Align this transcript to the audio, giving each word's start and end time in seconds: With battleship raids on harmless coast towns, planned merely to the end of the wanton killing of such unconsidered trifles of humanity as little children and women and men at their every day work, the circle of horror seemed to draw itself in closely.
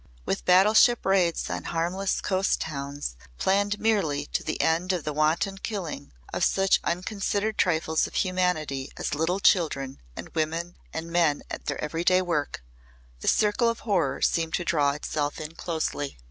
With 0.25 0.45
battleship 0.45 1.05
raids 1.05 1.47
on 1.47 1.65
harmless 1.65 2.21
coast 2.21 2.59
towns, 2.59 3.15
planned 3.37 3.79
merely 3.79 4.25
to 4.33 4.43
the 4.43 4.59
end 4.59 4.91
of 4.93 5.03
the 5.03 5.13
wanton 5.13 5.59
killing 5.59 6.11
of 6.33 6.43
such 6.43 6.79
unconsidered 6.83 7.59
trifles 7.59 8.07
of 8.07 8.15
humanity 8.15 8.91
as 8.97 9.13
little 9.13 9.39
children 9.39 10.01
and 10.15 10.29
women 10.29 10.75
and 10.91 11.11
men 11.11 11.43
at 11.51 11.65
their 11.67 11.79
every 11.79 12.03
day 12.03 12.23
work, 12.23 12.63
the 13.19 13.27
circle 13.27 13.69
of 13.69 13.81
horror 13.81 14.23
seemed 14.23 14.55
to 14.55 14.65
draw 14.65 14.93
itself 14.93 15.39
in 15.39 15.53
closely. 15.53 16.17